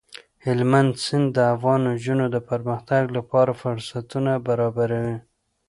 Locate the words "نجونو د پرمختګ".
1.89-3.03